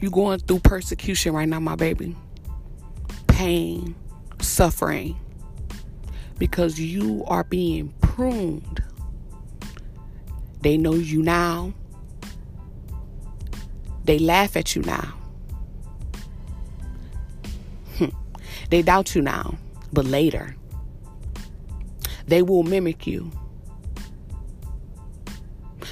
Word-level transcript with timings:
You 0.00 0.10
going 0.10 0.40
through 0.40 0.60
persecution 0.60 1.32
right 1.32 1.48
now, 1.48 1.60
my 1.60 1.76
baby. 1.76 2.16
Pain, 3.28 3.94
suffering. 4.40 5.18
Because 6.38 6.78
you 6.78 7.24
are 7.26 7.44
being 7.44 7.94
pruned. 8.00 8.82
They 10.60 10.76
know 10.76 10.94
you 10.94 11.22
now. 11.22 11.72
They 14.04 14.18
laugh 14.18 14.56
at 14.56 14.76
you 14.76 14.82
now. 14.82 15.14
Hmm. 17.96 18.06
They 18.70 18.82
doubt 18.82 19.14
you 19.14 19.22
now, 19.22 19.56
but 19.92 20.04
later 20.04 20.56
they 22.26 22.42
will 22.42 22.62
mimic 22.62 23.06
you. 23.06 23.30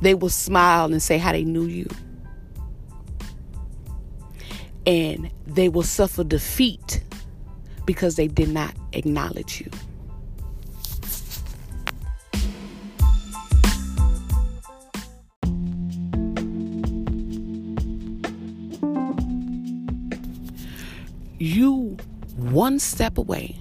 They 0.00 0.14
will 0.14 0.28
smile 0.28 0.92
and 0.92 1.02
say 1.02 1.18
how 1.18 1.32
they 1.32 1.44
knew 1.44 1.64
you. 1.64 1.88
And 4.88 5.30
they 5.46 5.68
will 5.68 5.82
suffer 5.82 6.24
defeat 6.24 7.02
because 7.84 8.16
they 8.16 8.26
did 8.26 8.48
not 8.48 8.74
acknowledge 8.94 9.60
you. 9.60 9.70
You 21.38 21.98
one 22.36 22.78
step 22.78 23.18
away. 23.18 23.60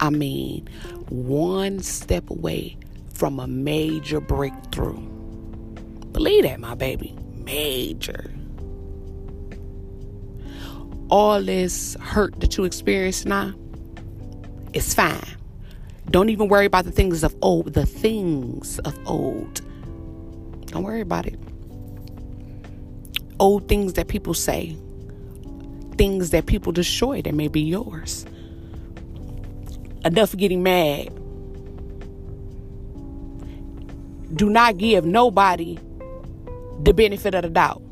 I 0.00 0.08
mean, 0.08 0.66
one 1.10 1.80
step 1.80 2.30
away 2.30 2.78
from 3.12 3.38
a 3.40 3.46
major 3.46 4.20
breakthrough. 4.22 4.98
Believe 6.12 6.44
that, 6.44 6.60
my 6.60 6.74
baby. 6.74 7.14
Major. 7.34 8.32
All 11.10 11.42
this 11.42 11.96
hurt 12.00 12.38
that 12.40 12.56
you 12.56 12.64
experience 12.64 13.24
now, 13.24 13.54
it's 14.72 14.92
fine. 14.94 15.22
Don't 16.10 16.28
even 16.28 16.48
worry 16.48 16.66
about 16.66 16.84
the 16.84 16.90
things 16.90 17.22
of 17.22 17.34
old. 17.42 17.74
The 17.74 17.86
things 17.86 18.78
of 18.80 18.98
old. 19.06 19.60
Don't 20.66 20.82
worry 20.82 21.00
about 21.00 21.26
it. 21.26 21.38
Old 23.40 23.68
things 23.68 23.94
that 23.94 24.08
people 24.08 24.34
say, 24.34 24.76
things 25.96 26.30
that 26.30 26.46
people 26.46 26.72
destroy 26.72 27.22
that 27.22 27.34
may 27.34 27.48
be 27.48 27.60
yours. 27.60 28.26
Enough 30.04 30.36
getting 30.36 30.62
mad. 30.62 31.08
Do 34.34 34.50
not 34.50 34.76
give 34.76 35.04
nobody 35.04 35.78
the 36.82 36.92
benefit 36.92 37.34
of 37.34 37.42
the 37.42 37.48
doubt. 37.48 37.82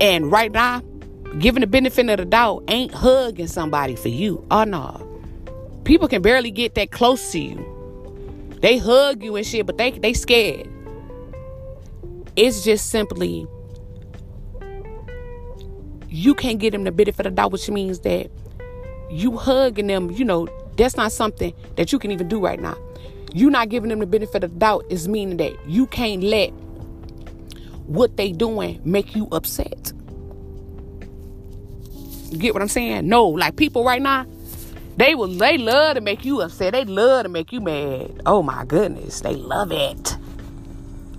And 0.00 0.30
right 0.30 0.50
now, 0.52 0.82
giving 1.38 1.60
the 1.60 1.66
benefit 1.66 2.08
of 2.08 2.18
the 2.18 2.24
doubt 2.24 2.64
ain't 2.68 2.92
hugging 2.92 3.46
somebody 3.46 3.96
for 3.96 4.08
you. 4.08 4.44
Oh 4.50 4.64
no. 4.64 5.04
People 5.84 6.08
can 6.08 6.22
barely 6.22 6.50
get 6.50 6.74
that 6.74 6.90
close 6.90 7.32
to 7.32 7.38
you. 7.38 8.56
They 8.60 8.78
hug 8.78 9.22
you 9.22 9.36
and 9.36 9.46
shit, 9.46 9.66
but 9.66 9.78
they 9.78 9.92
they 9.92 10.12
scared. 10.12 10.68
It's 12.36 12.64
just 12.64 12.90
simply 12.90 13.46
you 16.08 16.34
can't 16.34 16.58
get 16.58 16.72
them 16.72 16.84
the 16.84 16.92
benefit 16.92 17.26
of 17.26 17.32
the 17.32 17.36
doubt, 17.36 17.52
which 17.52 17.68
means 17.68 18.00
that 18.00 18.30
you 19.10 19.36
hugging 19.36 19.86
them, 19.86 20.10
you 20.10 20.24
know, 20.24 20.48
that's 20.76 20.96
not 20.96 21.12
something 21.12 21.52
that 21.76 21.92
you 21.92 21.98
can 21.98 22.10
even 22.10 22.28
do 22.28 22.40
right 22.40 22.60
now. 22.60 22.76
You 23.34 23.50
not 23.50 23.68
giving 23.68 23.90
them 23.90 23.98
the 23.98 24.06
benefit 24.06 24.42
of 24.44 24.52
the 24.52 24.58
doubt 24.58 24.84
is 24.88 25.08
meaning 25.08 25.36
that 25.38 25.52
you 25.68 25.86
can't 25.86 26.22
let 26.22 26.50
what 27.86 28.16
they 28.16 28.32
doing 28.32 28.80
make 28.84 29.14
you 29.14 29.28
upset. 29.32 29.92
You 32.30 32.38
get 32.38 32.54
what 32.54 32.62
I'm 32.62 32.68
saying? 32.68 33.08
No, 33.08 33.26
like 33.28 33.56
people 33.56 33.84
right 33.84 34.02
now, 34.02 34.26
they 34.96 35.14
will 35.14 35.28
they 35.28 35.58
love 35.58 35.94
to 35.94 36.00
make 36.00 36.24
you 36.24 36.42
upset. 36.42 36.72
They 36.72 36.84
love 36.84 37.24
to 37.24 37.28
make 37.28 37.52
you 37.52 37.60
mad. 37.60 38.22
Oh 38.26 38.42
my 38.42 38.64
goodness, 38.64 39.20
they 39.20 39.34
love 39.34 39.72
it. 39.72 40.16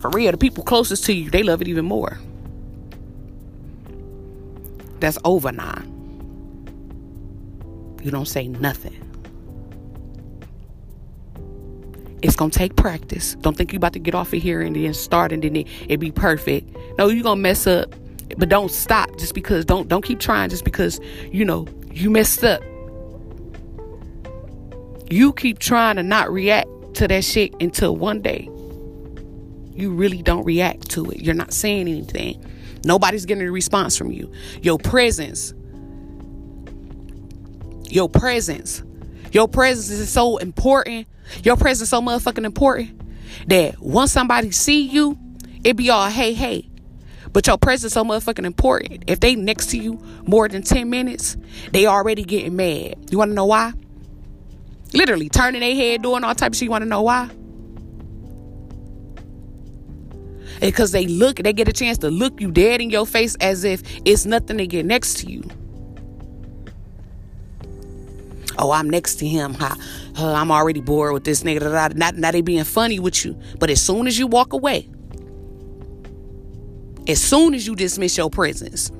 For 0.00 0.10
real, 0.10 0.32
the 0.32 0.38
people 0.38 0.64
closest 0.64 1.04
to 1.06 1.12
you, 1.12 1.30
they 1.30 1.42
love 1.42 1.62
it 1.62 1.68
even 1.68 1.84
more 1.84 2.18
that's 5.00 5.18
over 5.24 5.52
now. 5.52 5.82
You 8.02 8.10
don't 8.10 8.26
say 8.26 8.48
nothing. 8.48 9.02
It's 12.22 12.36
gonna 12.36 12.50
take 12.50 12.76
practice. 12.76 13.34
Don't 13.36 13.56
think 13.56 13.72
you 13.72 13.76
about 13.76 13.92
to 13.92 13.98
get 13.98 14.14
off 14.14 14.32
of 14.32 14.42
here 14.42 14.62
and 14.62 14.74
then 14.74 14.94
start 14.94 15.32
and 15.32 15.42
then 15.42 15.56
it, 15.56 15.68
it 15.88 15.98
be 15.98 16.10
perfect. 16.10 16.76
No, 16.98 17.08
you're 17.08 17.22
gonna 17.22 17.40
mess 17.40 17.66
up. 17.66 17.94
But 18.36 18.48
don't 18.48 18.70
stop 18.70 19.16
just 19.18 19.34
because 19.34 19.64
don't 19.64 19.88
don't 19.88 20.04
keep 20.04 20.18
trying 20.18 20.50
just 20.50 20.64
because 20.64 21.00
you 21.30 21.44
know 21.44 21.66
you 21.90 22.10
messed 22.10 22.44
up. 22.44 22.62
You 25.08 25.32
keep 25.32 25.58
trying 25.58 25.96
to 25.96 26.02
not 26.02 26.32
react 26.32 26.68
to 26.94 27.06
that 27.08 27.24
shit 27.24 27.54
until 27.60 27.96
one 27.96 28.22
day 28.22 28.48
you 29.76 29.92
really 29.92 30.22
don't 30.22 30.44
react 30.44 30.90
to 30.90 31.10
it. 31.10 31.20
You're 31.20 31.34
not 31.34 31.52
saying 31.52 31.88
anything. 31.88 32.42
Nobody's 32.84 33.26
getting 33.26 33.46
a 33.46 33.52
response 33.52 33.96
from 33.96 34.10
you. 34.10 34.30
Your 34.62 34.78
presence. 34.78 35.52
Your 37.90 38.08
presence. 38.08 38.82
Your 39.32 39.48
presence 39.48 39.90
is 39.90 40.08
so 40.08 40.38
important. 40.38 41.06
Your 41.42 41.56
presence 41.56 41.82
is 41.82 41.88
so 41.90 42.00
motherfucking 42.00 42.44
important 42.44 43.00
that 43.48 43.78
once 43.80 44.12
somebody 44.12 44.50
see 44.50 44.82
you, 44.82 45.18
it 45.62 45.76
be 45.76 45.90
all 45.90 46.08
hey 46.08 46.32
hey. 46.32 46.68
But 47.36 47.46
your 47.46 47.58
presence 47.58 47.92
so 47.92 48.02
motherfucking 48.02 48.46
important. 48.46 49.04
If 49.06 49.20
they 49.20 49.34
next 49.34 49.66
to 49.66 49.76
you 49.76 50.02
more 50.26 50.48
than 50.48 50.62
10 50.62 50.88
minutes, 50.88 51.36
they 51.70 51.84
already 51.84 52.24
getting 52.24 52.56
mad. 52.56 52.94
You 53.10 53.18
wanna 53.18 53.34
know 53.34 53.44
why? 53.44 53.74
Literally 54.94 55.28
turning 55.28 55.60
their 55.60 55.74
head, 55.74 56.00
doing 56.00 56.24
all 56.24 56.34
type 56.34 56.52
of 56.52 56.56
shit. 56.56 56.62
You 56.62 56.70
wanna 56.70 56.86
know 56.86 57.02
why? 57.02 57.28
because 60.62 60.92
they 60.92 61.06
look 61.06 61.36
they 61.36 61.52
get 61.52 61.68
a 61.68 61.72
chance 61.72 61.98
to 61.98 62.10
look 62.10 62.40
you 62.40 62.50
dead 62.50 62.80
in 62.80 62.88
your 62.88 63.04
face 63.04 63.36
as 63.42 63.62
if 63.64 63.82
it's 64.06 64.24
nothing 64.24 64.56
to 64.56 64.66
get 64.66 64.86
next 64.86 65.18
to 65.18 65.30
you 65.30 65.42
oh 68.58 68.70
i'm 68.72 68.88
next 68.88 69.16
to 69.16 69.28
him 69.28 69.54
i'm 70.16 70.50
already 70.50 70.80
bored 70.80 71.12
with 71.12 71.24
this 71.24 71.42
nigga 71.42 71.94
not, 71.94 72.16
not 72.16 72.32
they 72.32 72.40
being 72.40 72.64
funny 72.64 72.98
with 72.98 73.22
you 73.22 73.38
but 73.58 73.68
as 73.68 73.82
soon 73.82 74.06
as 74.06 74.18
you 74.18 74.26
walk 74.26 74.54
away 74.54 74.88
as 77.08 77.22
soon 77.22 77.54
as 77.54 77.66
you 77.66 77.74
dismiss 77.74 78.16
your 78.16 78.30
presence 78.30 78.90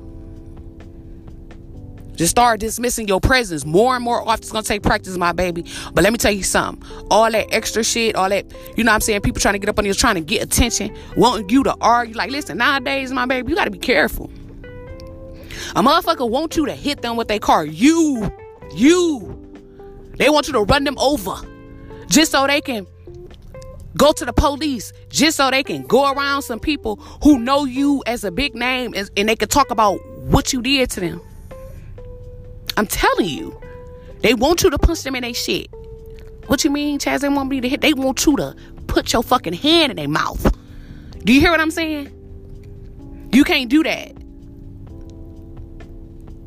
just 2.17 2.31
start 2.31 2.59
dismissing 2.59 3.07
your 3.07 3.21
presence 3.21 3.63
more 3.63 3.95
and 3.95 4.03
more 4.03 4.27
often. 4.27 4.41
It's 4.41 4.51
gonna 4.51 4.63
take 4.63 4.81
practice, 4.81 5.15
my 5.17 5.33
baby. 5.33 5.65
But 5.93 6.03
let 6.03 6.11
me 6.11 6.17
tell 6.17 6.31
you 6.31 6.41
something. 6.41 6.83
All 7.11 7.31
that 7.31 7.53
extra 7.53 7.83
shit, 7.83 8.15
all 8.15 8.27
that, 8.29 8.51
you 8.75 8.83
know 8.83 8.89
what 8.89 8.95
I'm 8.95 9.01
saying? 9.01 9.21
People 9.21 9.39
trying 9.39 9.53
to 9.53 9.59
get 9.59 9.69
up 9.69 9.77
on 9.77 9.85
you, 9.85 9.93
trying 9.93 10.15
to 10.15 10.21
get 10.21 10.41
attention, 10.41 10.95
wanting 11.15 11.49
you 11.49 11.63
to 11.63 11.75
argue. 11.79 12.15
Like, 12.15 12.31
listen, 12.31 12.57
nowadays, 12.57 13.11
my 13.11 13.27
baby, 13.27 13.51
you 13.51 13.55
gotta 13.55 13.69
be 13.69 13.77
careful. 13.77 14.31
A 15.75 15.83
motherfucker 15.83 16.27
want 16.27 16.57
you 16.57 16.65
to 16.65 16.73
hit 16.73 17.03
them 17.03 17.17
with 17.17 17.27
their 17.27 17.39
car. 17.39 17.65
You, 17.65 18.31
you. 18.73 19.33
They 20.17 20.29
want 20.29 20.47
you 20.47 20.53
to 20.53 20.63
run 20.63 20.85
them 20.85 20.97
over 20.97 21.35
just 22.07 22.31
so 22.31 22.47
they 22.47 22.61
can 22.61 22.87
go 23.97 24.11
to 24.11 24.25
the 24.25 24.33
police 24.33 24.93
just 25.09 25.37
so 25.37 25.49
they 25.51 25.63
can 25.63 25.83
go 25.83 26.11
around 26.11 26.43
some 26.43 26.59
people 26.59 26.97
who 27.23 27.39
know 27.39 27.65
you 27.65 28.03
as 28.05 28.23
a 28.23 28.31
big 28.31 28.55
name 28.55 28.93
and, 28.95 29.09
and 29.17 29.27
they 29.27 29.35
can 29.35 29.49
talk 29.49 29.71
about 29.71 29.97
what 30.21 30.53
you 30.53 30.61
did 30.61 30.89
to 30.91 30.99
them. 30.99 31.21
I'm 32.77 32.87
telling 32.87 33.27
you. 33.27 33.59
They 34.21 34.33
want 34.33 34.63
you 34.63 34.69
to 34.69 34.79
punch 34.79 35.03
them 35.03 35.15
in 35.15 35.21
their 35.21 35.33
shit. 35.33 35.67
What 36.47 36.63
you 36.63 36.71
mean, 36.71 36.99
Chazz? 36.99 37.19
They 37.21 37.29
want 37.29 37.49
me 37.49 37.61
to 37.61 37.69
hit. 37.69 37.81
They 37.81 37.93
want 37.93 38.25
you 38.25 38.35
to 38.37 38.55
put 38.87 39.13
your 39.13 39.21
fucking 39.23 39.53
hand 39.53 39.91
in 39.91 39.95
their 39.97 40.07
mouth. 40.07 40.55
Do 41.23 41.33
you 41.33 41.39
hear 41.39 41.51
what 41.51 41.59
I'm 41.59 41.71
saying? 41.71 42.09
You 43.31 43.43
can't 43.43 43.69
do 43.69 43.83
that. 43.83 44.13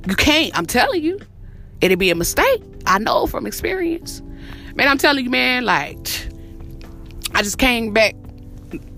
You 0.08 0.16
can't. 0.16 0.56
I'm 0.56 0.66
telling 0.66 1.02
you. 1.02 1.20
It'd 1.80 1.98
be 1.98 2.10
a 2.10 2.14
mistake. 2.14 2.62
I 2.86 2.98
know 2.98 3.26
from 3.26 3.46
experience. 3.46 4.22
Man, 4.74 4.88
I'm 4.88 4.98
telling 4.98 5.24
you, 5.24 5.30
man, 5.30 5.64
like, 5.64 6.29
I 7.40 7.42
just 7.42 7.56
came 7.56 7.94
back, 7.94 8.14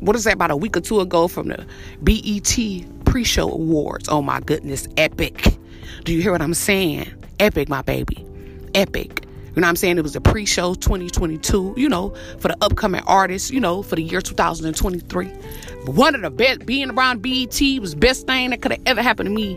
what 0.00 0.16
is 0.16 0.24
that, 0.24 0.34
about 0.34 0.50
a 0.50 0.56
week 0.56 0.76
or 0.76 0.80
two 0.80 0.98
ago 0.98 1.28
from 1.28 1.46
the 1.46 1.64
BET 2.02 3.04
pre 3.04 3.22
show 3.22 3.48
awards. 3.48 4.08
Oh 4.08 4.20
my 4.20 4.40
goodness, 4.40 4.88
epic. 4.96 5.56
Do 6.02 6.12
you 6.12 6.20
hear 6.20 6.32
what 6.32 6.42
I'm 6.42 6.52
saying? 6.52 7.06
epic, 7.38 7.68
my 7.68 7.82
baby. 7.82 8.26
Epic. 8.74 9.20
You 9.22 9.60
know 9.60 9.66
what 9.66 9.68
I'm 9.68 9.76
saying? 9.76 9.96
It 9.96 10.02
was 10.02 10.16
a 10.16 10.20
pre 10.20 10.44
show 10.44 10.74
2022, 10.74 11.74
you 11.76 11.88
know, 11.88 12.16
for 12.40 12.48
the 12.48 12.56
upcoming 12.60 13.02
artists, 13.06 13.52
you 13.52 13.60
know, 13.60 13.80
for 13.80 13.94
the 13.94 14.02
year 14.02 14.20
2023. 14.20 15.26
One 15.84 16.16
of 16.16 16.22
the 16.22 16.30
best, 16.30 16.66
being 16.66 16.90
around 16.90 17.22
BET 17.22 17.60
was 17.80 17.94
best 17.94 18.26
thing 18.26 18.50
that 18.50 18.60
could 18.60 18.72
have 18.72 18.82
ever 18.86 19.02
happened 19.02 19.28
to 19.28 19.32
me. 19.32 19.56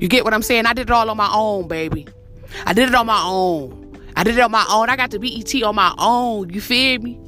You 0.00 0.08
get 0.08 0.24
what 0.24 0.34
I'm 0.34 0.42
saying? 0.42 0.66
I 0.66 0.72
did 0.72 0.88
it 0.88 0.90
all 0.90 1.08
on 1.08 1.16
my 1.16 1.30
own, 1.32 1.68
baby. 1.68 2.08
I 2.64 2.72
did 2.72 2.88
it 2.88 2.94
on 2.96 3.06
my 3.06 3.22
own. 3.24 4.00
I 4.16 4.24
did 4.24 4.36
it 4.36 4.40
on 4.40 4.50
my 4.50 4.66
own. 4.68 4.90
I 4.90 4.96
got 4.96 5.12
to 5.12 5.20
BET 5.20 5.62
on 5.62 5.76
my 5.76 5.94
own. 5.96 6.50
You 6.50 6.60
feel 6.60 7.00
me? 7.00 7.20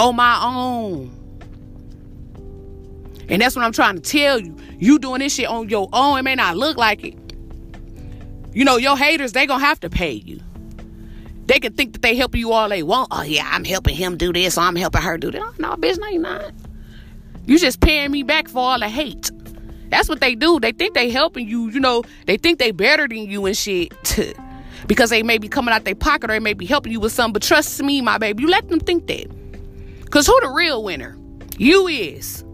On 0.00 0.16
my 0.16 0.40
own. 0.42 1.14
And 3.28 3.42
that's 3.42 3.54
what 3.54 3.66
I'm 3.66 3.72
trying 3.72 3.96
to 3.96 4.00
tell 4.00 4.40
you. 4.40 4.56
You 4.78 4.98
doing 4.98 5.20
this 5.20 5.34
shit 5.34 5.46
on 5.46 5.68
your 5.68 5.90
own. 5.92 6.18
It 6.18 6.22
may 6.22 6.34
not 6.34 6.56
look 6.56 6.78
like 6.78 7.04
it. 7.04 7.16
You 8.54 8.64
know, 8.64 8.78
your 8.78 8.96
haters, 8.96 9.32
they 9.32 9.46
gonna 9.46 9.62
have 9.62 9.78
to 9.80 9.90
pay 9.90 10.12
you. 10.12 10.40
They 11.44 11.60
can 11.60 11.74
think 11.74 11.92
that 11.92 12.02
they 12.02 12.16
helping 12.16 12.40
you 12.40 12.52
all 12.52 12.70
they 12.70 12.82
want. 12.82 13.08
Oh 13.10 13.22
yeah, 13.22 13.46
I'm 13.52 13.64
helping 13.64 13.94
him 13.94 14.16
do 14.16 14.32
this, 14.32 14.56
or 14.56 14.62
I'm 14.62 14.74
helping 14.74 15.02
her 15.02 15.18
do 15.18 15.30
that. 15.32 15.42
Oh, 15.42 15.54
no, 15.58 15.76
bitch, 15.76 15.98
no, 15.98 16.08
you 16.08 16.18
not. 16.18 16.50
You 17.44 17.58
just 17.58 17.80
paying 17.80 18.10
me 18.10 18.22
back 18.22 18.48
for 18.48 18.58
all 18.58 18.78
the 18.78 18.88
hate. 18.88 19.30
That's 19.90 20.08
what 20.08 20.20
they 20.20 20.34
do. 20.34 20.60
They 20.60 20.72
think 20.72 20.94
they 20.94 21.10
helping 21.10 21.46
you. 21.46 21.68
You 21.68 21.80
know, 21.80 22.04
they 22.24 22.38
think 22.38 22.58
they 22.58 22.70
better 22.70 23.06
than 23.06 23.28
you 23.28 23.44
and 23.44 23.56
shit. 23.56 23.92
because 24.86 25.10
they 25.10 25.22
may 25.22 25.36
be 25.38 25.48
coming 25.48 25.74
out 25.74 25.84
their 25.84 25.94
pocket 25.94 26.30
or 26.30 26.32
they 26.32 26.40
may 26.40 26.54
be 26.54 26.64
helping 26.64 26.90
you 26.90 27.00
with 27.00 27.12
something. 27.12 27.34
But 27.34 27.42
trust 27.42 27.82
me, 27.82 28.00
my 28.00 28.16
baby, 28.16 28.42
you 28.42 28.48
let 28.48 28.68
them 28.68 28.80
think 28.80 29.06
that. 29.08 29.39
Cause 30.10 30.26
who 30.26 30.38
the 30.42 30.48
real 30.48 30.82
winner? 30.82 31.16
You 31.56 31.86
is. 31.86 32.44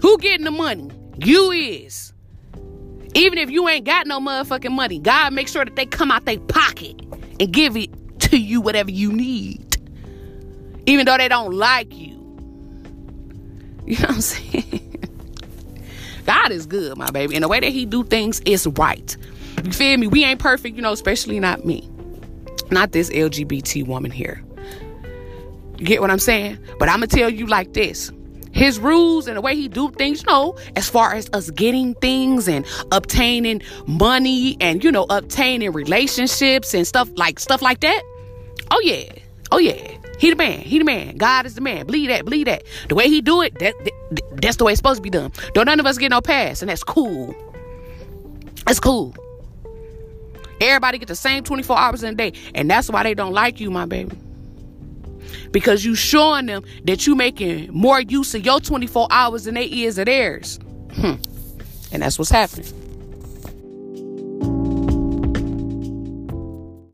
Who 0.00 0.18
getting 0.18 0.44
the 0.44 0.50
money? 0.50 0.90
You 1.16 1.50
is. 1.50 2.12
Even 3.14 3.38
if 3.38 3.50
you 3.50 3.68
ain't 3.68 3.84
got 3.84 4.06
no 4.06 4.20
motherfucking 4.20 4.72
money, 4.72 4.98
God 4.98 5.32
make 5.32 5.48
sure 5.48 5.64
that 5.64 5.76
they 5.76 5.86
come 5.86 6.10
out 6.10 6.24
their 6.24 6.38
pocket 6.38 7.00
and 7.40 7.52
give 7.52 7.76
it 7.76 7.90
to 8.20 8.38
you 8.38 8.60
whatever 8.60 8.90
you 8.90 9.12
need. 9.12 9.76
Even 10.86 11.06
though 11.06 11.16
they 11.16 11.28
don't 11.28 11.52
like 11.54 11.96
you. 11.96 12.14
You 13.86 13.98
know 13.98 14.06
what 14.06 14.14
I'm 14.14 14.20
saying? 14.20 15.00
God 16.26 16.52
is 16.52 16.66
good, 16.66 16.96
my 16.96 17.10
baby. 17.10 17.34
And 17.34 17.44
the 17.44 17.48
way 17.48 17.60
that 17.60 17.70
he 17.70 17.86
do 17.86 18.02
things 18.04 18.40
is 18.40 18.66
right. 18.66 19.16
You 19.62 19.72
feel 19.72 19.96
me? 19.96 20.06
We 20.06 20.24
ain't 20.24 20.40
perfect, 20.40 20.76
you 20.76 20.82
know, 20.82 20.92
especially 20.92 21.38
not 21.38 21.64
me. 21.64 21.88
Not 22.70 22.92
this 22.92 23.10
LGBT 23.10 23.86
woman 23.86 24.10
here. 24.10 24.42
You 25.78 25.86
get 25.86 26.00
what 26.00 26.10
I'm 26.10 26.18
saying? 26.18 26.58
But 26.78 26.88
I'm 26.88 26.96
gonna 26.96 27.06
tell 27.08 27.30
you 27.30 27.46
like 27.46 27.72
this 27.72 28.10
his 28.54 28.78
rules 28.78 29.26
and 29.26 29.36
the 29.36 29.40
way 29.40 29.56
he 29.56 29.68
do 29.68 29.90
things, 29.90 30.22
you 30.22 30.26
know, 30.28 30.56
as 30.76 30.88
far 30.88 31.12
as 31.12 31.28
us 31.32 31.50
getting 31.50 31.94
things 31.94 32.48
and 32.48 32.64
obtaining 32.92 33.60
money 33.86 34.56
and 34.60 34.82
you 34.82 34.92
know 34.92 35.06
obtaining 35.10 35.72
relationships 35.72 36.72
and 36.72 36.86
stuff 36.86 37.10
like 37.16 37.40
stuff 37.40 37.60
like 37.60 37.80
that. 37.80 38.02
Oh 38.70 38.80
yeah, 38.82 39.12
oh 39.50 39.58
yeah. 39.58 39.98
He 40.20 40.30
the 40.30 40.36
man. 40.36 40.60
He 40.60 40.78
the 40.78 40.84
man. 40.84 41.16
God 41.16 41.44
is 41.44 41.56
the 41.56 41.60
man. 41.60 41.86
Believe 41.86 42.08
that. 42.08 42.24
Believe 42.24 42.46
that. 42.46 42.62
The 42.88 42.94
way 42.94 43.08
he 43.08 43.20
do 43.20 43.42
it, 43.42 43.58
that, 43.58 43.74
that 43.84 44.40
that's 44.40 44.56
the 44.56 44.64
way 44.64 44.72
it's 44.72 44.78
supposed 44.78 44.98
to 44.98 45.02
be 45.02 45.10
done. 45.10 45.32
Don't 45.52 45.66
none 45.66 45.80
of 45.80 45.86
us 45.86 45.98
get 45.98 46.10
no 46.10 46.20
pass, 46.20 46.62
and 46.62 46.70
that's 46.70 46.84
cool. 46.84 47.34
That's 48.64 48.78
cool. 48.78 49.14
Everybody 50.60 50.98
get 50.98 51.08
the 51.08 51.16
same 51.16 51.42
24 51.42 51.76
hours 51.76 52.04
in 52.04 52.14
a 52.14 52.16
day, 52.16 52.32
and 52.54 52.70
that's 52.70 52.88
why 52.88 53.02
they 53.02 53.14
don't 53.14 53.32
like 53.32 53.58
you, 53.58 53.70
my 53.72 53.84
baby 53.84 54.16
because 55.50 55.84
you 55.84 55.94
showing 55.94 56.46
them 56.46 56.64
that 56.84 57.06
you 57.06 57.14
making 57.14 57.72
more 57.72 58.00
use 58.00 58.34
of 58.34 58.44
your 58.44 58.60
24 58.60 59.08
hours 59.10 59.44
than 59.44 59.54
they 59.54 59.66
is 59.66 59.98
of 59.98 60.06
theirs. 60.06 60.58
Hmm. 60.92 61.14
And 61.92 62.02
that's 62.02 62.18
what's 62.18 62.30
happening. 62.30 62.83